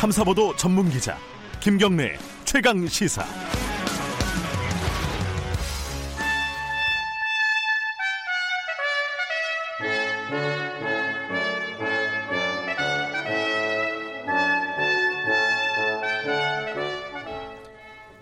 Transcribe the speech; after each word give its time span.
탐사보도 0.00 0.56
전문 0.56 0.88
기자 0.88 1.18
김경래 1.60 2.16
최강 2.46 2.86
시사. 2.86 3.22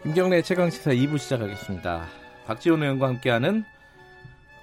김경래 0.03 0.43
최강 0.43 0.71
시사 0.71 0.91
2부 0.91 1.17
시작하겠습니다. 1.17 2.09
박지원 2.47 2.83
의원과 2.83 3.07
함께하는 3.07 3.63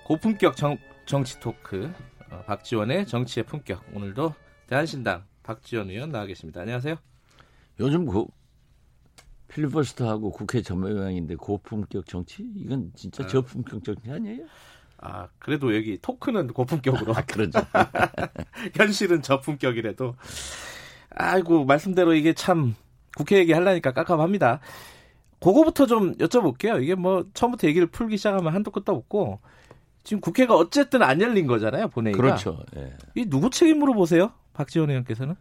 고품격 0.03 0.57
정, 0.57 0.77
정치 1.05 1.39
토크 1.39 1.93
어, 2.29 2.43
박지원의 2.45 3.07
정치의 3.07 3.45
품격 3.45 3.85
오늘도 3.93 4.33
대한신당 4.67 5.23
박지원 5.45 5.91
의원 5.91 6.11
나와 6.11 6.25
계십니다. 6.25 6.61
안녕하세요. 6.61 6.97
요즘 7.79 8.05
그 8.05 8.25
필리버스터하고 9.47 10.31
국회 10.31 10.61
전모양인데 10.61 11.35
고품격 11.35 12.07
정치 12.07 12.43
이건 12.55 12.91
진짜 12.95 13.23
아. 13.23 13.27
저품격 13.27 13.83
정치 13.83 14.11
아니에요? 14.11 14.45
아 14.97 15.27
그래도 15.39 15.75
여기 15.75 15.97
토크는 16.01 16.47
고품격으로 16.47 17.15
아 17.15 17.21
그러죠. 17.21 17.59
현실은 18.75 19.21
저품격이라도 19.21 20.15
아이고 21.11 21.65
말씀대로 21.65 22.13
이게 22.13 22.33
참 22.33 22.75
국회 23.15 23.37
얘기 23.37 23.53
하려니까 23.53 23.91
깝깝합니다. 23.91 24.59
그거부터 25.39 25.85
좀 25.85 26.15
여쭤볼게요. 26.17 26.81
이게 26.81 26.95
뭐 26.95 27.25
처음부터 27.33 27.67
얘기를 27.67 27.87
풀기 27.87 28.17
시작하면 28.17 28.53
한도 28.53 28.71
끝도 28.71 28.93
없고 28.93 29.39
지금 30.03 30.21
국회가 30.21 30.55
어쨌든 30.55 31.03
안 31.03 31.21
열린 31.21 31.47
거잖아요 31.47 31.89
본회의가. 31.89 32.21
그렇죠. 32.21 32.63
예. 32.77 32.93
이 33.15 33.25
누구 33.25 33.49
책임으로 33.49 33.93
보세요? 33.93 34.31
박지원 34.53 34.89
의원께서는 34.89 35.35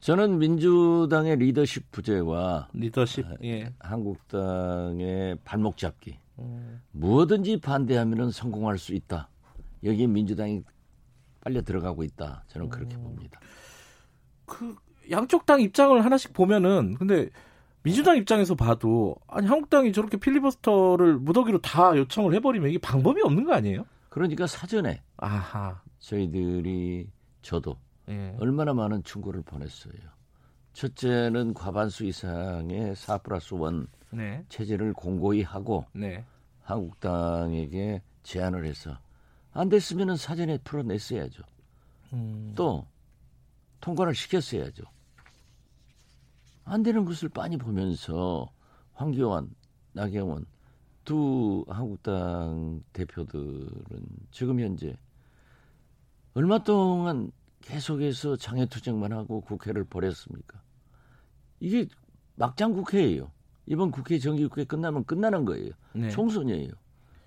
저는 0.00 0.38
민주당의 0.38 1.36
리더십 1.36 1.92
부재와 1.92 2.68
리더십. 2.72 3.26
예. 3.44 3.72
한국당의 3.78 5.38
발목 5.44 5.76
잡기 5.76 6.18
음, 6.38 6.80
무엇든지 6.92 7.60
반대하면 7.60 8.30
성공할 8.30 8.78
수 8.78 8.94
있다. 8.94 9.28
여기에 9.84 10.06
민주당이 10.06 10.62
빨려 11.42 11.62
들어가고 11.62 12.02
있다. 12.02 12.44
저는 12.48 12.70
그렇게 12.70 12.96
봅니다. 12.96 13.40
그 14.46 14.74
양쪽 15.10 15.44
당 15.44 15.60
입장을 15.60 16.02
하나씩 16.02 16.32
보면은 16.32 16.94
근데 16.94 17.28
민주당 17.82 18.16
입장에서 18.16 18.54
봐도 18.54 19.16
아니 19.26 19.46
한국당이 19.46 19.92
저렇게 19.92 20.16
필리버스터를 20.16 21.18
무더기로 21.18 21.60
다 21.60 21.96
요청을 21.96 22.34
해버리면 22.34 22.70
이게 22.70 22.78
방법이 22.78 23.22
없는 23.22 23.44
거 23.44 23.52
아니에요? 23.52 23.84
그러니까 24.08 24.46
사전에 24.46 25.02
아하. 25.18 25.80
저희들이 25.98 27.08
저도 27.42 27.76
예. 28.10 28.36
얼마나 28.38 28.74
많은 28.74 29.02
충고를 29.04 29.42
보냈어요. 29.42 29.94
첫째는 30.72 31.54
과반수 31.54 32.04
이상의 32.04 32.94
4 32.96 33.18
플러스 33.18 33.54
1 33.54 33.86
네. 34.10 34.44
체제를 34.48 34.92
공고히 34.92 35.42
하고 35.42 35.86
네. 35.92 36.24
한국당에게 36.62 38.02
제안을 38.22 38.66
해서 38.66 38.98
안 39.52 39.68
됐으면 39.68 40.16
사전에 40.16 40.58
풀어냈어야죠. 40.58 41.42
음, 42.12 42.52
또 42.56 42.86
통과를 43.80 44.14
시켰어야죠. 44.14 44.84
안 46.64 46.82
되는 46.82 47.04
것을 47.04 47.28
빤히 47.28 47.56
보면서 47.56 48.48
황교안, 48.94 49.50
나경원 49.92 50.46
두 51.04 51.64
한국당 51.68 52.82
대표들은 52.92 54.06
지금 54.30 54.60
현재 54.60 54.96
얼마 56.34 56.62
동안 56.62 57.32
계속해서 57.62 58.36
장애투쟁만 58.36 59.12
하고 59.12 59.40
국회를 59.40 59.84
버렸습니까? 59.84 60.60
이게 61.60 61.86
막장 62.36 62.72
국회예요. 62.72 63.30
이번 63.66 63.90
국회 63.90 64.18
정기국회 64.18 64.64
끝나면 64.64 65.04
끝나는 65.04 65.44
거예요. 65.44 65.72
네. 65.92 66.08
총선이에요. 66.10 66.70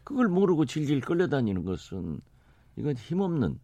그걸 0.03 0.28
모르고 0.28 0.66
질질 0.66 1.02
끌려다니는 1.02 1.63
것은 1.63 2.19
이건 2.75 2.96
힘없는. 2.96 3.59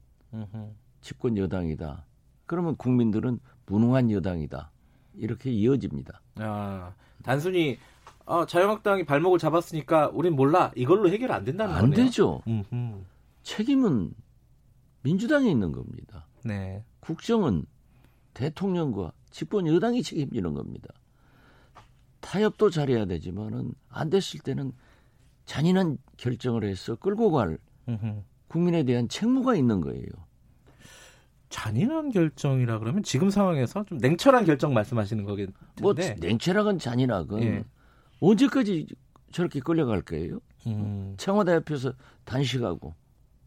집권 1.01 1.37
여당이다. 1.37 2.05
그러면 2.45 2.75
국민들은 2.77 3.39
무능한 3.65 4.11
여당이다. 4.11 4.71
이렇게 5.15 5.51
이어집니다. 5.51 6.21
아, 6.35 6.93
단순히 7.23 7.77
어, 8.25 8.45
자유한국당이 8.45 9.05
발목을 9.05 9.39
잡았으니까 9.39 10.09
우린 10.13 10.35
몰라 10.35 10.71
이걸로 10.75 11.09
해결 11.09 11.31
안 11.31 11.43
된다는 11.43 11.73
안 11.73 11.81
거네요. 11.89 11.95
되죠. 12.05 12.41
음흠. 12.47 13.01
책임은 13.41 14.13
민주당에 15.01 15.49
있는 15.49 15.71
겁니다. 15.71 16.27
네. 16.43 16.83
국정은 16.99 17.65
대통령과 18.33 19.11
집권 19.31 19.67
여당이 19.67 20.03
책임지는 20.03 20.53
겁니다. 20.53 20.89
타협도 22.19 22.69
잘해야 22.69 23.05
되지만은 23.05 23.73
안 23.89 24.09
됐을 24.09 24.39
때는 24.41 24.71
잔인한 25.45 25.97
결정을 26.17 26.63
해서 26.63 26.95
끌고 26.95 27.31
갈. 27.31 27.57
국민에 28.47 28.83
대한 28.83 29.07
책무가 29.07 29.55
있는 29.55 29.81
거예요. 29.81 30.05
잔인한 31.49 32.11
결정이라 32.11 32.79
그러면 32.79 33.01
지금 33.03 33.29
상황에서 33.29 33.83
좀 33.85 33.97
냉철한 33.97 34.45
결정 34.45 34.73
말씀하시는 34.73 35.23
거겠는데. 35.23 35.59
뭐 35.81 35.93
냉철하건 35.93 36.77
잔인하건 36.77 37.41
예. 37.41 37.63
언제까지 38.19 38.87
저렇게 39.31 39.59
끌려갈 39.59 40.01
거예요? 40.01 40.39
음, 40.67 41.15
청와대 41.17 41.53
앞에서 41.53 41.93
단식하고 42.25 42.93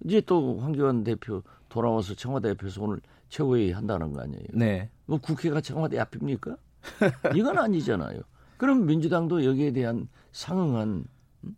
이제 0.04 0.20
또 0.20 0.58
황교안 0.58 1.04
대표 1.04 1.42
돌아와서 1.68 2.14
청와대 2.14 2.50
앞에서 2.50 2.82
오늘 2.82 3.00
최고회의 3.28 3.72
한다는 3.72 4.12
거 4.12 4.20
아니에요? 4.20 4.44
네. 4.52 4.90
뭐 5.06 5.18
국회가 5.18 5.60
청와대 5.60 5.98
앞입니까? 5.98 6.56
이건 7.34 7.58
아니잖아요. 7.58 8.20
그럼 8.56 8.86
민주당도 8.86 9.44
여기에 9.44 9.72
대한 9.72 10.08
상응한 10.32 11.04
음? 11.44 11.56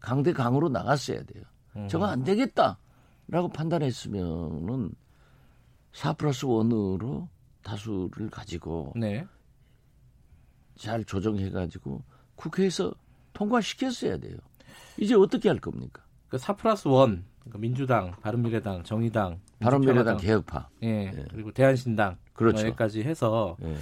강대 0.00 0.32
강으로 0.32 0.68
나갔어야 0.68 1.22
돼요. 1.22 1.44
음. 1.76 1.88
저거 1.88 2.06
안 2.06 2.24
되겠다라고 2.24 3.48
판단했으면은 3.54 4.92
4 5.92 6.12
플러스 6.14 6.46
1으로 6.46 7.28
다수를 7.62 8.30
가지고 8.30 8.92
네. 8.96 9.26
잘 10.76 11.04
조정해가지고 11.04 12.02
국회에서 12.36 12.92
통과시켰어야 13.32 14.18
돼요. 14.18 14.36
이제 14.96 15.14
어떻게 15.14 15.48
할 15.48 15.58
겁니까? 15.58 16.02
그4 16.30 16.56
플러스 16.56 16.88
1, 16.88 17.24
그러니까 17.48 17.58
민주당, 17.58 18.12
바른미래당, 18.20 18.84
정의당, 18.84 19.40
바른미래당 19.60 20.18
개혁파. 20.18 20.68
예, 20.82 21.12
예. 21.14 21.24
그리고 21.30 21.52
대한신당 21.52 22.16
그렇죠. 22.34 22.66
여기까지 22.66 23.02
해서 23.02 23.56
예. 23.62 23.76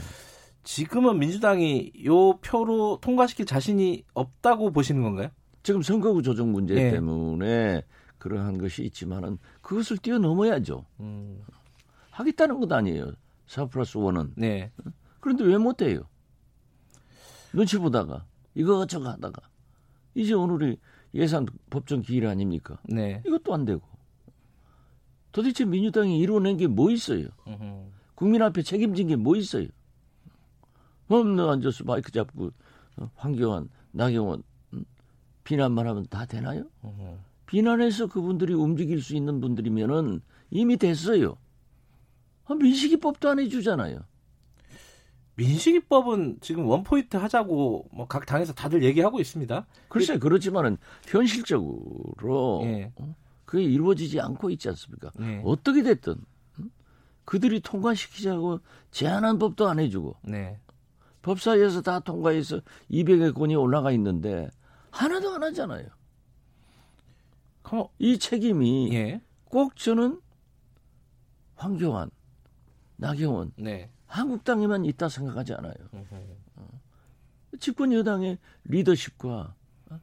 지금은 0.63 1.19
민주당이 1.19 1.93
요 2.07 2.39
표로 2.39 2.99
통과시킬 3.01 3.47
자신이 3.47 4.05
없다고 4.15 4.71
보시는 4.73 5.03
건가요? 5.03 5.29
지금 5.63 5.83
선거구 5.83 6.23
조정 6.23 6.53
문제 6.53 6.75
예. 6.75 6.91
때문에 6.93 7.83
그러한 8.19 8.59
것이 8.59 8.85
있지만은 8.85 9.39
그것을 9.61 9.99
뛰어넘어야죠. 9.99 10.85
음, 11.01 11.43
하겠다는 12.11 12.61
것 12.61 12.73
아니에요. 12.73 13.13
4 13.47 13.67
플러스 13.67 13.99
1은. 13.99 14.33
네. 14.37 14.73
그런데 15.21 15.45
왜 15.45 15.59
못해요? 15.59 16.03
눈치 17.53 17.79
보다가 17.79 18.25
이거저거 18.55 19.09
하다가 19.11 19.43
이제 20.15 20.35
오늘이 20.35 20.79
예산 21.17 21.47
법정 21.71 22.03
기일 22.03 22.27
아닙니까? 22.27 22.79
네. 22.85 23.23
이것도 23.27 23.53
안 23.55 23.65
되고 23.65 23.81
도대체 25.33 25.65
민주당이 25.65 26.19
이뤄낸 26.19 26.57
게 26.57 26.67
뭐 26.67 26.91
있어요? 26.91 27.29
음흠. 27.47 27.65
국민 28.15 28.43
앞에 28.43 28.63
책임진 28.63 29.09
게 29.09 29.17
뭐 29.17 29.37
있어요? 29.37 29.67
없는 31.09 31.49
앉아서 31.49 31.85
마이크 31.85 32.11
잡고 32.11 32.51
어, 32.99 33.11
황교안, 33.15 33.69
나경원 33.93 34.43
음? 34.75 34.85
비난만 35.45 35.87
하면 35.87 36.07
다 36.09 36.25
되나요? 36.27 36.65
음흠. 36.85 37.17
비난해서 37.47 38.09
그분들이 38.09 38.55
움직일 38.55 39.01
수 39.03 39.15
있는 39.15 39.41
분들이면은 39.41 40.21
이미 40.51 40.77
됐어요. 40.77 41.37
아, 42.47 42.55
민식이법도 42.55 43.29
안 43.29 43.39
해주잖아요. 43.39 44.01
민식이법은 45.37 46.39
지금 46.41 46.67
원포인트 46.67 47.17
하자고 47.17 47.89
뭐 47.93 48.07
각 48.09 48.25
당에서 48.27 48.53
다들 48.53 48.83
얘기하고 48.83 49.21
있습니다. 49.21 49.67
글쎄 49.89 50.19
그렇지만은 50.19 50.79
현실적으로 51.07 52.63
예. 52.65 52.93
어? 52.97 53.15
그게 53.45 53.63
이루어지지 53.65 54.21
않고 54.21 54.51
있지 54.51 54.69
않습니까? 54.71 55.11
네. 55.19 55.41
어떻게 55.45 55.83
됐든 55.83 56.17
음? 56.59 56.71
그들이 57.25 57.61
통과시키자고 57.61 58.61
제안한 58.91 59.39
법도 59.39 59.69
안 59.69 59.79
해주고 59.79 60.17
네. 60.23 60.59
법사위에서 61.23 61.83
다 61.83 62.01
통과해서 62.01 62.61
200여 62.91 63.35
건이 63.35 63.55
올라가 63.57 63.91
있는데 63.93 64.49
하나도 64.91 65.35
안 65.35 65.43
하잖아요. 65.43 65.89
그럼 67.63 67.89
이 67.99 68.19
책임이 68.19 68.95
예. 68.95 69.21
꼭 69.45 69.77
저는 69.77 70.21
황교안, 71.57 72.11
나경원, 72.97 73.53
네. 73.57 73.91
한국당에만 74.07 74.85
있다 74.85 75.09
생각하지 75.09 75.55
않아요. 75.55 75.75
음흠. 75.95 76.15
집권 77.59 77.93
여당의 77.93 78.39
리더십과 78.65 79.55
어? 79.91 80.01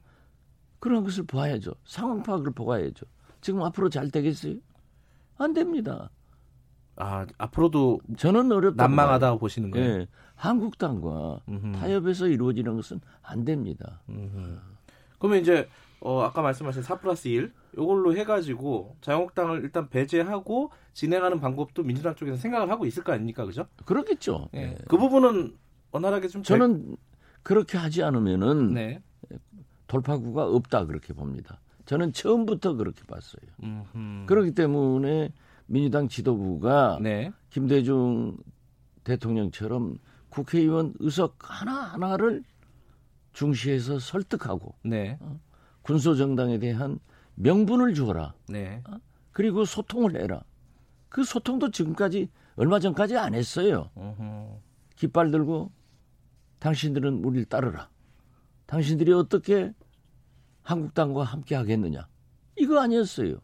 그런 0.79 1.03
것을 1.03 1.25
봐야죠. 1.25 1.73
상황 1.85 2.23
파악을 2.23 2.51
보아야죠. 2.51 3.05
지금 3.41 3.61
앞으로 3.63 3.89
잘 3.89 4.09
되겠어요? 4.09 4.55
안 5.37 5.53
됩니다. 5.53 6.09
아 6.95 7.25
앞으로도 7.37 8.01
저는 8.17 8.51
어렵다. 8.51 8.83
난망하다고 8.83 9.39
보시는 9.39 9.71
거예요. 9.71 10.01
예, 10.01 10.07
한국당과 10.35 11.41
음흠. 11.49 11.71
타협해서 11.79 12.27
이루어지는 12.27 12.75
것은 12.75 13.01
안 13.21 13.45
됩니다. 13.45 14.01
음흠. 14.09 14.59
그러면 15.19 15.39
이제 15.39 15.67
어, 16.01 16.21
아까 16.21 16.41
말씀하신 16.41 16.83
4 16.83 16.99
플러스 16.99 17.27
1 17.29 17.53
요걸로 17.77 18.15
해가지고 18.15 18.97
자유한국당을 19.01 19.63
일단 19.63 19.89
배제하고 19.89 20.71
진행하는 20.93 21.39
방법도 21.39 21.83
민주당 21.83 22.15
쪽에서 22.15 22.37
생각을 22.37 22.69
하고 22.69 22.85
있을 22.85 23.03
거 23.03 23.13
아닙니까, 23.13 23.45
그죠? 23.45 23.67
그렇겠죠. 23.85 24.49
예. 24.55 24.59
예. 24.59 24.77
그 24.87 24.97
부분은 24.97 25.57
원활하게 25.91 26.27
좀 26.27 26.43
저는 26.43 26.95
그렇게 27.41 27.77
하지 27.77 28.03
않으면은 28.03 28.73
네. 28.73 29.01
돌파구가 29.87 30.45
없다 30.45 30.85
그렇게 30.85 31.13
봅니다. 31.13 31.59
저는 31.85 32.13
처음부터 32.13 32.75
그렇게 32.75 33.03
봤어요. 33.03 33.41
음흠. 33.61 34.25
그렇기 34.27 34.51
때문에 34.51 35.33
민주당 35.65 36.07
지도부가 36.07 36.99
네. 37.01 37.31
김대중 37.49 38.37
대통령처럼 39.03 39.97
국회의원 40.29 40.93
의석 40.99 41.37
하나하나를 41.39 42.43
중시해서 43.33 43.99
설득하고 43.99 44.75
네. 44.83 45.19
군소정당에 45.81 46.59
대한 46.59 46.99
명분을 47.35 47.93
주어라. 47.93 48.33
네. 48.47 48.81
그리고 49.31 49.65
소통을 49.65 50.15
해라. 50.15 50.43
그 51.13 51.23
소통도 51.23 51.69
지금까지 51.69 52.27
얼마 52.55 52.79
전까지 52.79 53.17
안 53.17 53.35
했어요. 53.35 53.91
음흠. 53.97 54.57
깃발 54.95 55.29
들고 55.29 55.71
당신들은 56.57 57.23
우리를 57.23 57.45
따르라. 57.45 57.87
당신들이 58.65 59.13
어떻게 59.13 59.71
한국당과 60.63 61.23
함께 61.23 61.53
하겠느냐. 61.53 62.07
이거 62.57 62.81
아니었어요. 62.81 63.37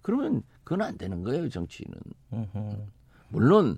그러면 0.00 0.42
그건 0.64 0.86
안 0.86 0.96
되는 0.96 1.22
거예요, 1.22 1.50
정치인은. 1.50 2.00
음흠. 2.32 2.86
물론 3.28 3.76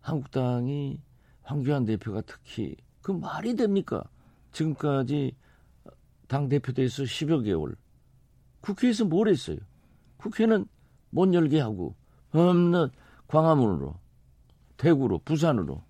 한국당이 0.00 1.00
황교안 1.42 1.84
대표가 1.84 2.22
특히 2.22 2.74
그 3.02 3.12
말이 3.12 3.54
됩니까? 3.54 4.02
지금까지 4.50 5.36
당 6.26 6.48
대표 6.48 6.72
돼서 6.72 7.04
10여 7.04 7.44
개월 7.44 7.76
국회에서 8.62 9.04
뭘 9.04 9.28
했어요? 9.28 9.58
국회는 10.16 10.66
못 11.10 11.32
열게 11.34 11.60
하고 11.60 11.94
없는 12.32 12.88
광화문으로 13.26 13.94
대구로 14.76 15.18
부산으로 15.24 15.82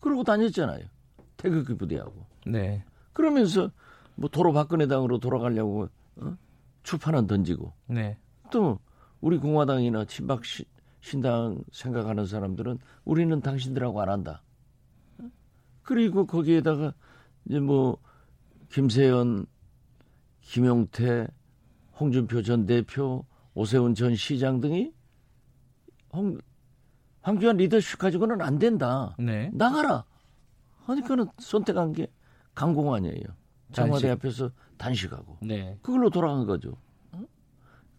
그러고 0.00 0.22
다녔잖아요. 0.22 0.84
태극기 1.36 1.74
부대하고 1.74 2.24
네. 2.46 2.84
그러면서 3.12 3.70
뭐 4.14 4.28
도로 4.30 4.52
박근혜 4.52 4.86
당으로 4.86 5.18
돌아가려고 5.18 5.88
어? 6.16 6.36
추판은 6.82 7.26
던지고 7.26 7.72
네. 7.88 8.18
또 8.50 8.78
우리 9.20 9.38
공화당이나 9.38 10.04
친박 10.04 10.44
시- 10.44 10.64
신당 11.00 11.62
생각하는 11.72 12.26
사람들은 12.26 12.78
우리는 13.04 13.40
당신들하고 13.40 14.00
안 14.00 14.08
한다. 14.08 14.42
그리고 15.82 16.26
거기에다가 16.26 16.94
이제 17.44 17.60
뭐 17.60 17.98
김세연, 18.70 19.46
김용태, 20.40 21.28
홍준표 21.98 22.42
전 22.42 22.66
대표, 22.66 23.24
오세훈 23.56 23.94
전 23.94 24.14
시장 24.14 24.60
등이 24.60 24.92
홍, 26.12 26.38
황교안 27.22 27.56
리더십 27.56 27.98
가지고는 27.98 28.42
안 28.42 28.58
된다. 28.58 29.16
네. 29.18 29.50
나가라. 29.54 30.04
하니까는 30.84 31.26
선택한 31.38 31.94
게 31.94 32.06
강공 32.54 32.92
아니에요. 32.92 33.24
청와대 33.72 34.08
단식. 34.08 34.10
앞에서 34.10 34.50
단식하고. 34.76 35.38
네. 35.40 35.78
그걸로 35.80 36.10
돌아간 36.10 36.44
거죠. 36.46 36.76
어? 37.12 37.24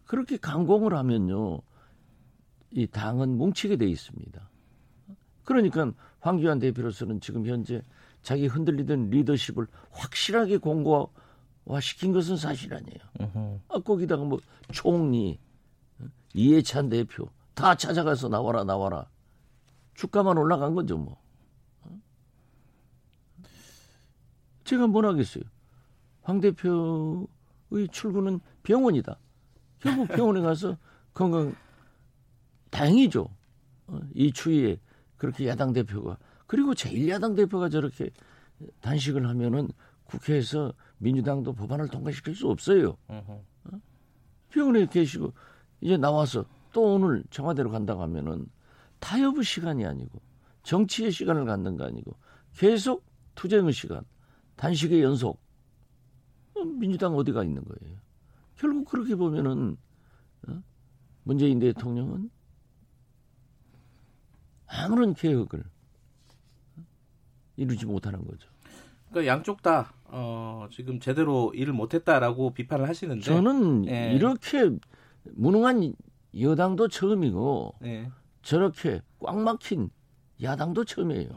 그렇게 0.04 0.36
강공을 0.36 0.94
하면요, 0.94 1.60
이 2.70 2.86
당은 2.86 3.36
뭉치게 3.36 3.76
돼 3.76 3.88
있습니다. 3.88 4.48
그러니까 5.42 5.92
황교안 6.20 6.60
대표로서는 6.60 7.20
지금 7.20 7.44
현재 7.46 7.82
자기 8.22 8.46
흔들리던 8.46 9.10
리더십을 9.10 9.66
확실하게 9.90 10.58
공고화 10.58 11.08
시킨 11.80 12.12
것은 12.12 12.36
사실 12.36 12.72
아니에요. 12.72 12.98
아, 13.68 13.80
거기다가 13.80 14.22
뭐 14.22 14.38
총리, 14.72 15.38
어? 15.42 15.47
이해찬 16.38 16.88
대표 16.88 17.28
다 17.54 17.74
찾아가서 17.74 18.28
나와라 18.28 18.62
나와라. 18.62 19.10
주가만 19.94 20.38
올라간 20.38 20.76
거죠 20.76 20.96
뭐. 20.96 21.20
어? 21.82 22.00
제가 24.62 24.86
뭘 24.86 25.06
하겠어요. 25.06 25.42
황 26.22 26.40
대표의 26.40 27.88
출근은 27.90 28.38
병원이다. 28.62 29.18
결국 29.80 30.06
병원에 30.14 30.40
가서 30.40 30.76
건강 31.12 31.56
다행이죠. 32.70 33.28
어, 33.88 34.00
이 34.14 34.30
추위에 34.30 34.78
그렇게 35.16 35.48
야당 35.48 35.72
대표가 35.72 36.18
그리고 36.46 36.72
제1야당 36.74 37.34
대표가 37.34 37.68
저렇게 37.68 38.10
단식을 38.80 39.28
하면은 39.28 39.68
국회에서 40.04 40.72
민주당도 40.98 41.54
법안을 41.54 41.88
통과시킬 41.88 42.36
수 42.36 42.48
없어요. 42.48 42.96
음흠. 43.10 43.80
병원에 44.50 44.86
계시고 44.86 45.32
이제 45.80 45.96
나와서 45.96 46.44
또 46.72 46.94
오늘 46.94 47.24
청와대로 47.30 47.70
간다고 47.70 48.02
하면은 48.02 48.46
타협의 49.00 49.44
시간이 49.44 49.86
아니고 49.86 50.20
정치의 50.62 51.12
시간을 51.12 51.44
갖는 51.44 51.76
거 51.76 51.84
아니고 51.84 52.16
계속 52.56 53.04
투쟁의 53.34 53.72
시간, 53.72 54.02
단식의 54.56 55.02
연속. 55.02 55.40
어, 56.54 56.64
민주당 56.64 57.14
어디가 57.14 57.44
있는 57.44 57.64
거예요? 57.64 57.96
결국 58.56 58.88
그렇게 58.88 59.14
보면은 59.14 59.76
어? 60.48 60.62
문재인 61.22 61.60
대통령은 61.60 62.30
아무런 64.66 65.14
개혁을 65.14 65.62
이루지 67.56 67.86
못하는 67.86 68.24
거죠. 68.26 68.48
그러니까 69.10 69.32
양쪽 69.32 69.62
다 69.62 69.92
어, 70.04 70.68
지금 70.70 71.00
제대로 71.00 71.52
일을 71.54 71.72
못했다라고 71.72 72.52
비판을 72.54 72.88
하시는데. 72.88 73.22
저는 73.22 73.86
예. 73.88 74.12
이렇게 74.14 74.70
무능한 75.34 75.94
여당도 76.38 76.88
처음이고 76.88 77.74
네. 77.80 78.10
저렇게 78.42 79.00
꽉 79.18 79.38
막힌 79.38 79.90
야당도 80.42 80.84
처음이에요. 80.84 81.28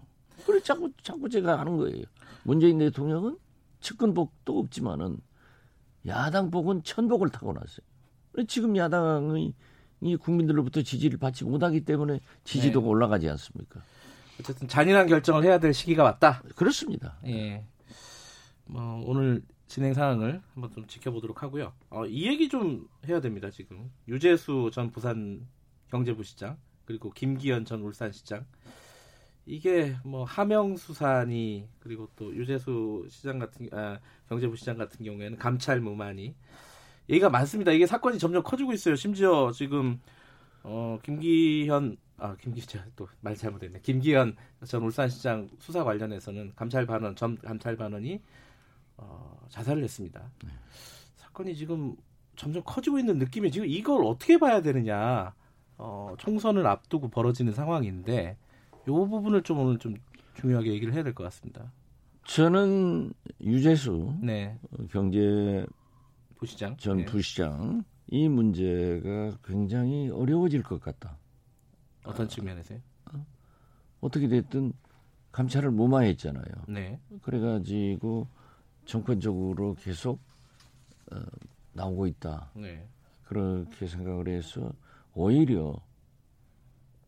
그래 0.46 0.62
자꾸 0.62 0.92
자꾸 1.02 1.30
제가 1.30 1.60
하는 1.60 1.78
거예요. 1.78 2.04
문재인 2.44 2.78
대통령은 2.80 3.38
측근복도 3.80 4.60
없지만은 4.60 5.18
야당복은 6.06 6.84
천복을 6.84 7.30
타고 7.30 7.54
났어요. 7.54 7.86
그래 8.32 8.46
지금 8.48 8.76
야당의 8.76 9.54
이 10.04 10.16
국민들로부터 10.16 10.82
지지를 10.82 11.20
받지 11.20 11.44
못하기 11.44 11.86
때문에 11.86 12.20
지지도가 12.44 12.86
네. 12.86 12.90
올라가지 12.90 13.30
않습니까? 13.30 13.82
어쨌든 14.40 14.68
잔인한 14.68 15.08
결정을 15.08 15.44
해야 15.44 15.60
될 15.60 15.74
시기가 15.74 16.04
왔다. 16.04 16.42
그렇습니다. 16.56 17.18
예. 17.28 17.64
뭐 18.66 19.04
오늘 19.06 19.44
진행 19.72 19.94
상황을 19.94 20.42
한번 20.54 20.70
좀 20.74 20.86
지켜보도록 20.86 21.44
하고요. 21.44 21.72
어, 21.90 22.06
이 22.06 22.28
얘기 22.28 22.50
좀 22.50 22.90
해야 23.08 23.22
됩니다. 23.22 23.50
지금 23.50 23.90
유재수 24.06 24.70
전 24.74 24.92
부산 24.92 25.48
경제부 25.90 26.26
시장 26.26 26.58
그리고 26.84 27.10
김기현 27.12 27.64
전 27.64 27.80
울산 27.82 28.12
시장 28.12 28.46
이게 29.46 29.96
뭐 30.04 30.26
하명 30.26 30.76
수사니 30.76 31.70
그리고 31.80 32.10
또 32.18 32.36
유재수 32.36 33.08
시장 33.10 33.40
같은 33.40 33.70
아, 33.72 33.98
경제부 34.28 34.58
시장 34.58 34.78
같은 34.78 35.06
경우에는 35.06 35.38
감찰 35.38 35.80
무마니 35.80 36.36
얘기가 37.10 37.30
많습니다. 37.30 37.72
이게 37.72 37.86
사건이 37.86 38.20
점점 38.20 38.44
커지고 38.44 38.74
있어요. 38.74 38.98
심지어 38.98 39.52
지금 39.54 40.02
어 40.64 41.00
김기현 41.02 41.96
아 42.18 42.36
김기현 42.36 42.92
또말 42.98 43.38
잘못했네. 43.38 43.80
김기현 43.80 44.36
전 44.66 44.84
울산시장 44.84 45.48
수사 45.60 45.86
관련해서는 45.86 46.52
감찰 46.58 46.86
반원 46.86 47.16
전 47.16 47.38
감찰 47.38 47.78
반원이 47.78 48.20
어, 49.02 49.46
자살을 49.50 49.84
했습니다. 49.84 50.32
사건이 51.16 51.56
지금 51.56 51.96
점점 52.36 52.64
커지고 52.66 53.00
있는 53.00 53.18
느낌이 53.18 53.52
지금 53.52 53.68
이걸 53.68 54.06
어떻게 54.06 54.38
봐야 54.38 54.62
되느냐. 54.62 55.34
어, 55.78 56.14
총선을 56.20 56.66
앞두고 56.68 57.10
벌어지는 57.10 57.54
상황인데 57.54 58.38
이 58.84 58.86
부분을 58.86 59.42
좀 59.44 59.60
오늘 59.60 59.78
좀 59.80 59.96
중요하게 60.36 60.72
얘기를 60.74 60.94
해야 60.94 61.04
될 61.04 61.14
것 61.14 61.24
같습니다. 61.26 61.72
저는 62.26 63.14
유재수 63.42 64.16
네, 64.22 64.60
경제 64.92 65.66
부시장. 66.38 66.78
전 66.78 66.98
네. 66.98 67.06
부시장 67.06 67.84
이 68.08 68.30
문제가 68.30 69.38
굉장히 69.44 70.10
어려워질 70.10 70.62
것 70.62 70.80
같다. 70.80 71.18
어떤 72.06 72.28
측면에서요? 72.28 72.80
어떻게 74.02 74.28
됐든 74.28 74.74
감찰을 75.32 75.72
무마했잖아요. 75.72 76.44
네, 76.68 77.00
그래가지고 77.24 78.28
정권적으로 78.92 79.74
계속 79.76 80.20
어, 81.14 81.22
나오고 81.72 82.08
있다. 82.08 82.52
네, 82.56 82.86
그렇게 83.24 83.88
생각을 83.88 84.28
해서 84.28 84.74
오히려 85.14 85.78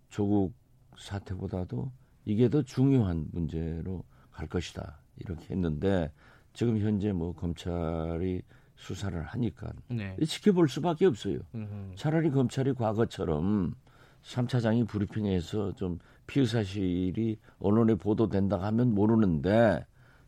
조국 0.08 0.54
사태보다도 0.98 1.92
이게 2.24 2.48
더 2.50 2.62
중요한 2.62 3.28
문제로 3.34 4.06
갈 4.32 4.48
것이다. 4.48 4.98
이렇게 5.18 5.54
했는데 5.54 6.10
지금 6.54 6.80
현재 6.80 7.12
뭐 7.12 7.34
검찰이 7.34 8.42
수사를 8.78 9.22
하니까 9.22 9.74
네. 9.90 10.16
지켜볼 10.26 10.70
수밖에 10.70 11.06
없어요. 11.06 11.40
음흠. 11.54 11.96
차라리 11.98 12.32
검찰이 12.32 12.76
과거처럼 12.76 13.76
3차장이 14.24 14.88
브리핑에서 14.88 15.74
좀 15.74 16.00
피의 16.28 16.46
사실이 16.46 17.40
언론에 17.60 17.96
보도된다 17.96 18.62
하면 18.62 18.96
모르는데 18.96 19.86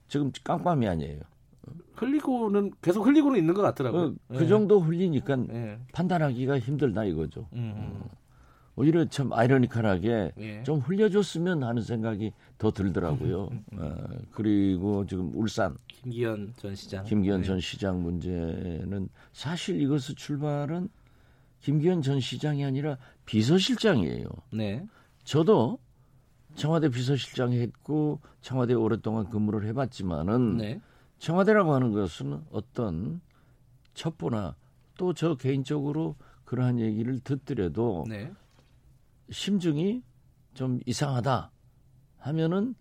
지금 0.09 0.33
깜깜이 0.43 0.85
아니에요. 0.85 1.21
흘리고는 1.95 2.71
계속 2.81 3.05
흘리고는 3.05 3.39
있는 3.39 3.53
것 3.53 3.61
같더라고요. 3.61 4.15
어, 4.29 4.37
그 4.37 4.47
정도 4.47 4.79
흘리니까 4.79 5.37
예. 5.51 5.79
판단하기가 5.93 6.59
힘들다 6.59 7.05
이거죠. 7.05 7.47
음, 7.53 8.03
오히려 8.75 9.05
참 9.05 9.31
아이러니컬하게 9.31 10.33
예. 10.37 10.63
좀 10.63 10.79
흘려줬으면 10.79 11.63
하는 11.63 11.81
생각이 11.81 12.33
더 12.57 12.71
들더라고요. 12.71 13.49
어, 13.77 13.95
그리고 14.31 15.05
지금 15.05 15.31
울산 15.33 15.77
김기현 15.87 16.53
전 16.57 16.75
시장. 16.75 17.03
김기현 17.05 17.41
네. 17.41 17.47
전 17.47 17.59
시장 17.59 18.03
문제는 18.03 19.09
사실 19.31 19.81
이것의 19.81 20.15
출발은 20.15 20.89
김기현 21.61 22.01
전 22.01 22.19
시장이 22.19 22.63
아니라 22.63 22.97
비서실장이에요. 23.25 24.27
네. 24.53 24.85
저도 25.23 25.79
청와대 26.55 26.89
비서실장 26.89 27.53
했고 27.53 28.19
청와대 28.41 28.73
오랫동안 28.73 29.29
근무를 29.29 29.65
해봤지만은 29.67 30.57
네. 30.57 30.81
청와대라고 31.19 31.73
하는 31.73 31.91
것은 31.91 32.41
어떤 32.51 33.21
첩보나 33.93 34.55
또 34.97 35.13
저 35.13 35.35
개인적으로 35.35 36.15
그러한 36.45 36.79
얘기를 36.79 37.19
듣더라도 37.19 38.05
네. 38.07 38.31
심증이 39.29 40.03
좀 40.53 40.79
이상하다 40.85 41.51
하면은 42.17 42.75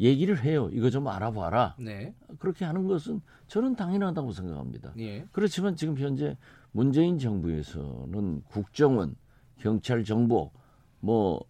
얘기를 0.00 0.42
해요. 0.42 0.68
이거 0.72 0.90
좀 0.90 1.08
알아봐라. 1.08 1.76
네. 1.78 2.14
그렇게 2.38 2.64
하는 2.64 2.86
것은 2.86 3.20
저는 3.48 3.76
당연하다고 3.76 4.32
생각합니다. 4.32 4.92
예. 4.98 5.26
그렇지만 5.32 5.74
지금 5.76 5.96
현재 5.96 6.36
문재인 6.72 7.18
정부에서는 7.18 8.42
국정원, 8.48 9.16
경찰 9.58 10.04
정보, 10.04 10.52
뭐 11.00 11.42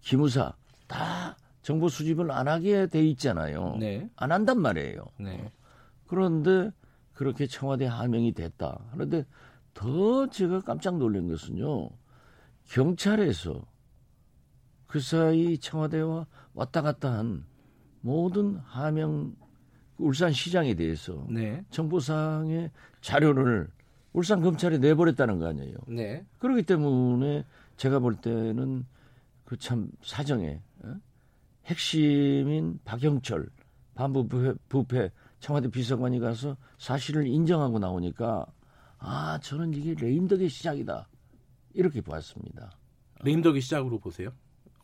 기무사 0.00 0.54
다 0.86 1.36
정보 1.68 1.90
수집을 1.90 2.30
안 2.30 2.48
하게 2.48 2.86
돼 2.86 3.04
있잖아요. 3.08 3.76
네. 3.78 4.08
안 4.16 4.32
한단 4.32 4.58
말이에요. 4.58 5.04
네. 5.20 5.52
그런데 6.06 6.70
그렇게 7.12 7.46
청와대 7.46 7.84
하명이 7.84 8.32
됐다. 8.32 8.86
그런데 8.94 9.26
더 9.74 10.26
제가 10.30 10.62
깜짝 10.62 10.96
놀란 10.96 11.28
것은요. 11.28 11.90
경찰에서 12.70 13.66
그 14.86 14.98
사이 14.98 15.58
청와대와 15.58 16.26
왔다 16.54 16.80
갔다 16.80 17.12
한 17.12 17.44
모든 18.00 18.56
하명 18.64 19.36
울산 19.98 20.32
시장에 20.32 20.72
대해서 20.72 21.26
네. 21.28 21.62
정보상의 21.68 22.70
자료를 23.02 23.68
울산 24.14 24.40
검찰에 24.40 24.78
내버렸다는 24.78 25.38
거 25.38 25.46
아니에요. 25.48 25.76
네. 25.86 26.24
그렇기 26.38 26.62
때문에 26.62 27.44
제가 27.76 27.98
볼 27.98 28.16
때는 28.16 28.86
그 29.44 29.56
참 29.58 29.90
사정에 30.02 30.60
어? 30.62 30.67
핵심인 31.68 32.80
박영철 32.84 33.48
반부부패 33.94 34.54
부패 34.68 35.10
청와대 35.38 35.68
비서관이 35.68 36.18
가서 36.18 36.56
사실을 36.78 37.26
인정하고 37.26 37.78
나오니까 37.78 38.46
아 38.98 39.38
저는 39.40 39.74
이게 39.74 39.94
레임덕의 39.94 40.48
시작이다 40.48 41.08
이렇게 41.74 42.00
보았습니다. 42.00 42.72
레임덕이 43.22 43.60
시작으로 43.60 43.98
보세요. 43.98 44.30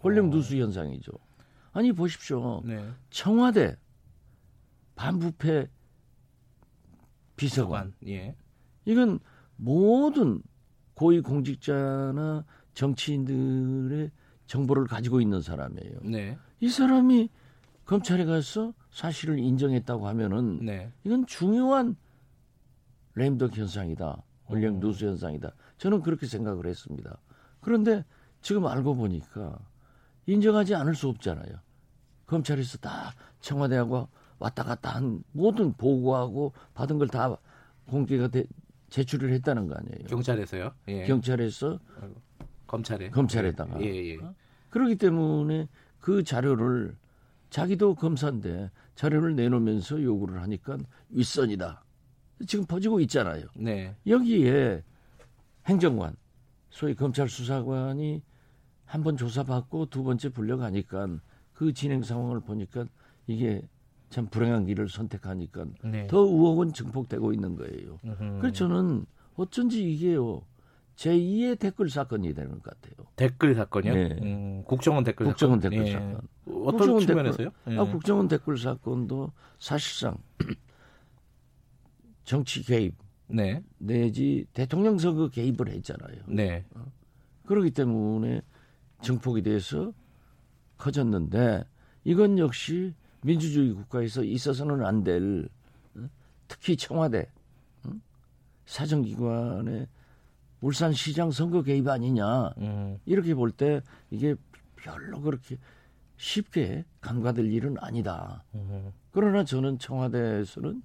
홀령 0.03 0.31
누수 0.31 0.57
현상이죠. 0.57 1.13
아니 1.73 1.93
보십시오. 1.93 2.63
네. 2.65 2.89
청와대 3.11 3.77
반부패 4.95 5.69
비서관 7.37 7.81
관. 7.81 7.95
예. 8.07 8.37
이건 8.85 9.19
모든 9.57 10.43
고위 10.95 11.21
공직자나 11.21 12.45
정치인들의 12.75 14.11
정보를 14.47 14.87
가지고 14.87 15.21
있는 15.21 15.41
사람이에요. 15.41 16.01
네. 16.03 16.39
이 16.65 16.69
사람이 16.71 17.29
검찰에 17.85 18.25
가서 18.25 18.73
사실을 18.91 19.39
인정했다고 19.39 20.09
하면은 20.09 20.61
네. 20.65 20.91
이건 21.05 21.27
중요한 21.27 21.95
램덕 23.15 23.55
현상이다. 23.55 24.23
원령 24.47 24.77
어. 24.77 24.81
누수 24.81 25.07
현상이다. 25.07 25.53
저는 25.77 26.01
그렇게 26.01 26.25
생각을 26.27 26.65
했습니다. 26.67 27.19
그런데 27.61 28.03
지금 28.41 28.67
알고 28.67 28.95
보니까 28.95 29.59
인정하지 30.25 30.75
않을 30.75 30.95
수 30.95 31.09
없잖아요. 31.11 31.55
검찰에서 32.25 32.79
다 32.79 33.13
청와대하고 33.41 34.09
왔다 34.39 34.65
갔다 34.65 34.95
한 34.95 35.23
모든 35.33 35.75
보고하고 35.75 36.55
받은 36.73 36.99
걸 36.99 37.09
다 37.09 37.37
공개가 37.91 38.29
돼- 38.29 38.47
제출을 38.89 39.33
했다는 39.35 39.67
거 39.69 39.75
아니에요. 39.75 40.07
경찰에서요. 40.09 40.71
예. 40.89 41.05
경찰에서 41.05 41.79
검찰에. 42.67 43.11
검찰에다가. 43.11 43.79
예, 43.83 44.13
예. 44.15 44.19
그렇기 44.71 44.97
때문에 44.97 45.69
그 46.05 46.23
자료를 46.23 46.95
자기도 47.49 47.95
검사인데 47.95 48.71
자료를 48.95 49.37
내놓으면서 49.37 50.03
요구를 50.03 50.43
하니까 50.43 50.77
윗선이다. 51.09 51.83
지금 52.47 52.67
퍼지고 52.67 53.01
있잖아요. 53.01 53.47
네. 53.57 53.97
여기에 54.07 54.83
행정관, 55.65 56.15
소위 56.69 56.95
검찰 56.95 57.27
수사관이 57.31 58.21
한 58.85 59.03
번 59.03 59.17
조사받고 59.17 59.87
두 59.87 60.03
번째 60.05 60.29
불려가니까 60.29 61.09
그 61.55 61.73
진행 61.73 62.03
상황을 62.03 62.41
보니까 62.41 62.85
이게 63.27 63.63
참 64.11 64.27
불행한 64.27 64.67
길을 64.67 64.91
선택하니까 64.91 65.65
네. 65.85 66.07
더 66.09 66.19
의혹은 66.19 66.75
증폭되고 66.75 67.33
있는 67.33 67.57
거예요. 67.57 67.99
음흠. 68.05 68.41
그래서 68.43 68.53
저는 68.57 69.07
어쩐지 69.37 69.91
이게요 69.91 70.43
제2의 70.97 71.59
댓글 71.59 71.89
사건이 71.91 72.35
되는 72.35 72.53
것 72.61 72.63
같아요. 72.63 72.95
댓글 73.17 73.55
사건이요? 73.55 73.95
네. 73.95 74.19
음, 74.23 74.63
국정원 74.65 75.03
댓글 75.05 75.27
국정원 75.27 75.61
사건. 75.61 75.71
댓글 75.79 75.87
예. 75.89 75.93
사건. 75.93 76.15
어떤 76.47 76.73
국정원 76.73 77.07
측면에서요? 77.07 77.51
댓글, 77.51 77.73
예. 77.73 77.79
아, 77.79 77.85
국정원 77.85 78.29
댓글 78.29 78.59
사건도 78.59 79.33
사실상 79.59 80.17
정치 82.25 82.63
개입 82.63 82.95
네. 83.27 83.63
내지 83.79 84.47
대통령 84.53 84.99
선거 84.99 85.29
개입을 85.29 85.69
했잖아요. 85.69 86.23
네. 86.29 86.65
그렇기 87.47 87.73
때문에 87.73 88.43
증폭이 89.03 89.43
돼서 89.43 89.93
커졌는데 90.79 91.65
이건 92.05 92.39
역시 92.39 92.95
민주주의 93.23 93.73
국가에서 93.73 94.23
있어서는 94.23 94.85
안 94.85 95.03
될 95.03 95.49
특히 96.47 96.77
청와대 96.77 97.27
응? 97.87 98.01
사정기관의 98.67 99.89
울산시장 100.65 101.31
선거 101.31 101.63
개입 101.63 101.87
아니냐 101.89 102.55
음. 102.59 102.99
이렇게 103.05 103.35
볼 103.35 103.51
때 103.53 103.83
이게 104.11 104.35
별로 104.77 105.21
그렇게 105.21 105.59
쉽게 106.17 106.85
간과될 107.03 107.53
일은 107.53 107.77
아니다. 107.81 108.45
음. 108.55 108.91
그러나 109.11 109.45
저는 109.45 109.79
청와대에서는 109.79 110.83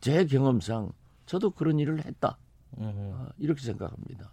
제 0.00 0.26
경험상 0.26 0.90
저도 1.24 1.50
그런 1.50 1.78
일을 1.78 2.04
했다. 2.04 2.36
음. 2.78 3.12
아, 3.14 3.28
이렇게 3.38 3.60
생각합니다. 3.62 4.32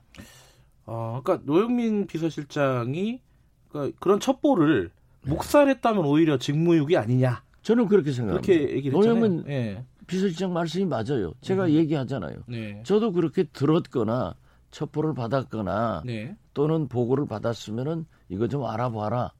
어, 0.85 1.21
그러니까 1.23 1.45
노영민 1.45 2.07
비서실장이 2.07 3.21
그러니까 3.69 3.95
그런 3.99 4.19
첩보를 4.19 4.89
묵살했다면 5.25 6.03
오히려 6.03 6.37
직무유기 6.37 6.97
아니냐 6.97 7.43
저는 7.61 7.87
그렇게 7.87 8.11
생각합니다. 8.11 8.45
그렇게 8.53 8.75
얘기를 8.75 8.97
했잖아요. 8.97 9.19
노영민 9.19 9.45
예. 9.49 9.85
비서실장 10.07 10.51
말씀이 10.51 10.85
맞아요. 10.85 11.33
제가 11.41 11.69
얘기하잖아요. 11.71 12.43
네. 12.47 12.81
저도 12.83 13.11
그렇게 13.13 13.43
들었거나 13.43 14.35
첩보를 14.73 15.13
받았거나 15.13 16.03
네. 16.05 16.35
또는 16.53 16.87
보고를 16.87 17.25
받았으면은 17.25 18.05
이거 18.27 18.47
좀 18.47 18.65
알아봐라. 18.65 19.31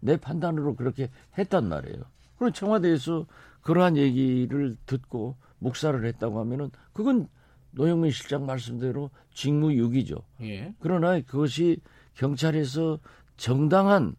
내 0.00 0.16
판단으로 0.16 0.76
그렇게 0.76 1.10
했단 1.36 1.68
말이에요. 1.68 2.02
그럼 2.36 2.52
청와대에서 2.52 3.26
그러한 3.62 3.96
얘기를 3.96 4.76
듣고 4.86 5.36
묵살을 5.58 6.04
했다고 6.06 6.38
하면은 6.40 6.70
그건 6.92 7.28
노영민 7.72 8.12
실장 8.12 8.46
말씀대로 8.46 9.10
직무유기죠. 9.32 10.16
예. 10.42 10.74
그러나 10.78 11.20
그것이 11.20 11.78
경찰에서 12.14 13.00
정당한 13.36 14.14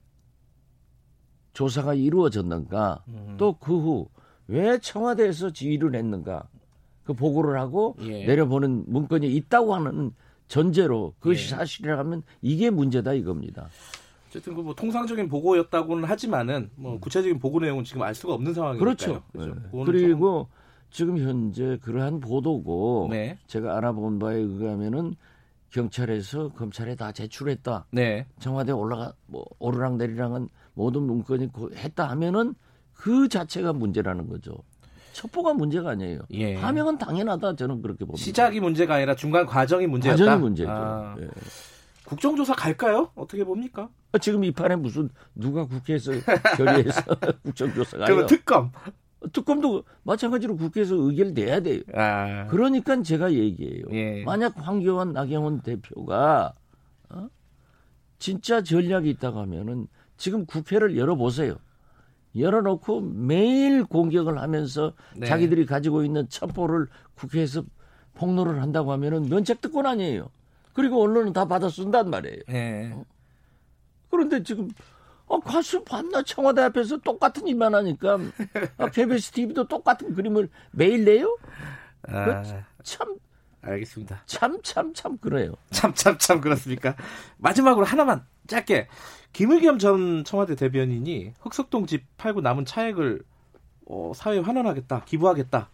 조사가 1.54 1.94
이루어졌는가 1.94 3.04
음. 3.08 3.36
또그 3.38 3.78
후 3.80 4.10
왜 4.48 4.78
청와대에서 4.80 5.52
지휘를 5.52 5.96
했는가 5.96 6.48
그 7.04 7.14
보고를 7.14 7.60
하고 7.60 7.96
예. 8.02 8.26
내려보는 8.26 8.86
문건이 8.88 9.28
있다고 9.36 9.76
하는 9.76 10.12
전제로 10.48 11.14
그것이 11.20 11.46
예. 11.46 11.50
사실이라면 11.50 12.24
이게 12.42 12.70
문제다 12.70 13.14
이겁니다. 13.14 13.68
어쨌든 14.30 14.54
그 14.56 14.62
뭐 14.62 14.76
통상적인 14.76 15.30
보고였다고는 15.30 16.04
하지만은 16.06 16.70
뭐 16.76 17.00
구체적인 17.00 17.40
보고 17.40 17.60
내용은 17.60 17.84
지금 17.84 18.02
알 18.02 18.14
수가 18.14 18.34
없는 18.34 18.54
상황이니까요. 18.54 18.84
그렇죠. 18.96 19.24
그렇죠. 19.32 19.56
네. 19.56 19.84
그리고 19.86 20.48
지금 20.92 21.18
현재 21.18 21.78
그러한 21.82 22.20
보도고 22.20 23.08
네. 23.10 23.38
제가 23.48 23.78
알아본 23.78 24.20
바에 24.20 24.36
의하면은 24.38 25.16
경찰에서 25.72 26.50
검찰에 26.50 26.96
다 26.96 27.12
제출했다. 27.12 27.88
네. 27.92 28.26
청와대 28.40 28.72
올라가 28.72 29.14
뭐 29.28 29.46
오르락 29.60 29.98
내리락은 29.98 30.48
모든 30.74 31.04
문건이 31.04 31.52
고- 31.52 31.72
했다 31.74 32.10
하면은 32.12 32.56
그 32.94 33.28
자체가 33.28 33.74
문제라는 33.74 34.30
거죠. 34.30 34.56
첩보가 35.16 35.54
문제가 35.54 35.92
아니에요. 35.92 36.20
예. 36.32 36.56
하명은 36.56 36.98
당연하다 36.98 37.56
저는 37.56 37.82
그렇게 37.82 38.04
봅니다. 38.04 38.22
시작이 38.22 38.60
문제가 38.60 38.96
아니라 38.96 39.16
중간 39.16 39.46
과정이 39.46 39.88
문제였다. 39.88 40.18
과정이 40.18 40.42
문제죠. 40.42 40.70
아, 40.70 41.16
예. 41.22 41.28
국정조사 42.04 42.54
갈까요? 42.54 43.10
어떻게 43.16 43.46
봅니까? 43.46 43.90
아, 44.12 44.18
지금 44.18 44.44
이 44.44 44.52
판에 44.52 44.76
무슨 44.76 45.10
누가 45.34 45.66
국회에서 45.66 46.12
결의해서 46.58 47.02
국정조사가 47.44 48.06
그러면 48.06 48.26
특검. 48.28 48.72
특검도 49.32 49.86
마찬가지로 50.04 50.58
국회에서 50.58 50.96
의결 50.96 51.34
내야 51.34 51.62
돼요. 51.62 51.82
아, 51.94 52.46
그러니까 52.48 53.02
제가 53.02 53.32
얘기해요. 53.32 53.86
예. 53.94 54.22
만약 54.26 54.54
황교안, 54.58 55.14
나경원 55.14 55.62
대표가 55.62 56.54
어? 57.10 57.30
진짜 58.20 58.62
전략이 58.62 59.10
있다고 59.12 59.40
하면은 59.40 59.88
지금 60.18 60.46
국회를 60.46 60.98
열어보세요. 60.98 61.56
열어놓고 62.38 63.02
매일 63.02 63.84
공격을 63.86 64.40
하면서 64.40 64.94
네. 65.16 65.26
자기들이 65.26 65.66
가지고 65.66 66.04
있는 66.04 66.28
첩보를 66.30 66.88
국회에서 67.16 67.64
폭로를 68.16 68.62
한다고 68.62 68.92
하면은 68.94 69.30
면책특권 69.30 69.86
아니에요. 69.86 70.30
그리고 70.74 71.02
언론은 71.02 71.34
다 71.34 71.46
받아 71.46 71.70
쓴단 71.70 72.10
말이에요. 72.10 72.42
예. 72.50 72.94
그런데 74.10 74.44
지금 74.44 74.70
어, 75.28 75.40
가수 75.40 75.84
밤낮 75.84 76.26
청와대 76.26 76.62
앞에서 76.62 76.98
똑같은 76.98 77.48
일만 77.48 77.74
하니까 77.74 78.20
아, 78.78 78.90
KBS 78.90 79.32
TV도 79.32 79.68
똑같은 79.68 80.14
그림을 80.14 80.50
매일 80.72 81.04
내요? 81.04 81.38
아, 82.08 82.44
참, 82.84 83.18
알겠습니다. 83.62 84.22
참, 84.28 84.62
참, 84.62 84.94
참 84.94 85.18
그래요. 85.18 85.54
참, 85.72 85.94
참, 85.96 86.18
참, 86.20 86.42
그렇습니까? 86.42 86.96
마지막으로 87.38 87.86
하나만 87.86 88.24
짧게. 88.48 88.88
김의겸 89.34 89.80
전 89.80 90.24
청와대 90.24 90.56
대변인이 90.56 91.34
흑석동 91.42 91.88
집 91.88 92.04
팔고 92.18 92.42
남은 92.42 92.66
차액을 92.66 93.22
어, 93.88 94.12
사회에 94.16 94.40
환원하겠다, 94.40 95.04
기부하겠다. 95.06 95.70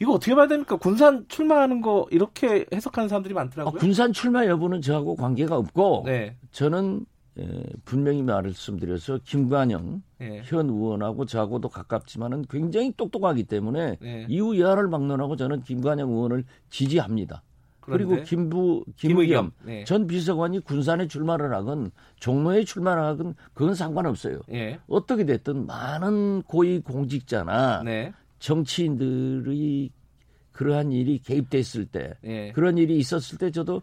이거 0.00 0.12
어떻게 0.12 0.34
봐야 0.34 0.46
됩니까? 0.48 0.76
군산 0.76 1.26
출마하는 1.28 1.80
거 1.80 2.06
이렇게 2.10 2.66
해석하는 2.72 3.08
사람들이 3.08 3.34
아, 3.34 3.40
많더라고요. 3.42 3.78
군산 3.80 4.12
출마 4.12 4.46
여부는 4.46 4.80
저하고 4.82 5.14
관계가 5.16 5.56
없고 5.56 6.02
네, 6.06 6.36
저는 6.52 7.06
에, 7.38 7.64
분명히 7.84 8.22
말씀드려서 8.22 9.20
김관영 9.24 10.02
예, 10.20 10.42
현 10.44 10.68
의원하고 10.68 11.26
저하고도 11.26 11.68
가깝지만은 11.68 12.44
굉장히 12.48 12.92
똑똑하기 12.96 13.44
때문에 13.44 13.96
네. 14.00 14.26
이후 14.28 14.58
여하를 14.58 14.88
막론하고 14.88 15.36
저는 15.36 15.62
김관영 15.62 16.10
의원을 16.10 16.44
지지합니다. 16.70 17.42
그리고 17.92 18.22
김부 18.22 18.84
김의겸, 18.96 19.52
네. 19.64 19.84
전 19.84 20.06
비서관이 20.06 20.60
군산에 20.60 21.06
출마를 21.06 21.54
하건 21.54 21.90
종로에 22.18 22.64
출마를 22.64 23.02
하건 23.02 23.34
그건 23.52 23.74
상관없어요. 23.74 24.40
예, 24.52 24.78
어떻게 24.86 25.24
됐든 25.24 25.66
많은 25.66 26.42
고위 26.42 26.80
공직자나 26.80 27.82
네, 27.84 28.12
정치인들이 28.38 29.90
그러한 30.52 30.92
일이 30.92 31.18
개입됐을 31.18 31.86
때 31.86 32.14
예, 32.24 32.52
그런 32.52 32.78
일이 32.78 32.96
있었을 32.98 33.38
때 33.38 33.50
저도 33.50 33.82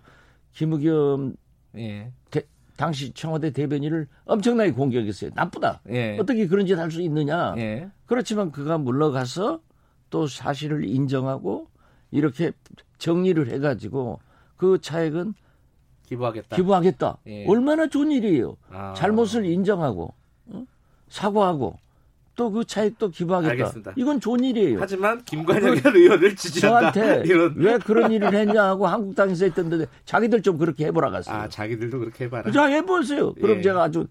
김의겸 0.53 1.35
예, 1.77 2.11
대- 2.29 2.45
당시 2.77 3.13
청와대 3.13 3.51
대변인을 3.51 4.07
엄청나게 4.25 4.71
공격했어요. 4.71 5.31
나쁘다. 5.35 5.81
예, 5.89 6.17
어떻게 6.19 6.47
그런 6.47 6.65
짓 6.65 6.73
할 6.77 6.89
수 6.91 7.01
있느냐. 7.01 7.53
예, 7.57 7.89
그렇지만 8.05 8.51
그가 8.51 8.77
물러가서 8.77 9.61
또 10.09 10.27
사실을 10.27 10.85
인정하고 10.85 11.67
이렇게 12.11 12.51
정리를 12.97 13.47
해가지고 13.49 14.19
그 14.57 14.77
차액은 14.79 15.33
기부하겠다. 16.07 16.55
기부하겠다. 16.55 17.17
예. 17.27 17.45
얼마나 17.47 17.87
좋은 17.87 18.11
일이에요. 18.11 18.57
아. 18.69 18.93
잘못을 18.95 19.45
인정하고 19.45 20.13
어? 20.47 20.65
사과하고 21.09 21.77
또 22.35 22.49
그 22.49 22.65
차액도 22.65 23.09
기부하겠다. 23.11 23.51
알겠습니다. 23.51 23.93
이건 23.97 24.19
좋은 24.19 24.43
일이에요. 24.43 24.77
하지만 24.79 25.23
김관영 25.25 25.77
현 25.77 25.95
의원을 25.95 26.35
지지한다. 26.35 26.91
저한테 26.91 27.23
이런. 27.29 27.53
왜 27.55 27.77
그런 27.77 28.11
일을 28.11 28.33
했냐 28.33 28.63
하고 28.63 28.87
한국당에서 28.87 29.45
했던데 29.45 29.85
자기들 30.05 30.41
좀 30.41 30.57
그렇게 30.57 30.85
해보라 30.85 31.11
갔어요. 31.11 31.35
아, 31.35 31.47
자기들도 31.47 31.99
그렇게 31.99 32.25
해봐라. 32.25 32.51
자 32.51 32.65
해보세요. 32.65 33.33
그럼 33.35 33.57
예. 33.59 33.61
제가 33.61 33.83
아주 33.83 34.07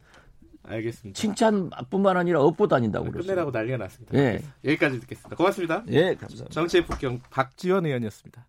알겠습니다. 0.62 1.18
칭찬뿐만 1.18 2.16
아니라 2.16 2.40
업보 2.40 2.68
다닌다고 2.68 3.06
그랬어요. 3.10 3.22
끝내라고 3.22 3.50
난리가 3.50 3.76
났습니다. 3.78 4.16
예. 4.18 4.40
여기까지 4.64 5.00
듣겠습니다. 5.00 5.36
고맙습니다. 5.36 5.84
예, 5.88 6.14
감사합니다. 6.14 6.48
정치의 6.50 6.84
북경 6.86 7.20
박지원 7.30 7.86
의원이었습니다. 7.86 8.46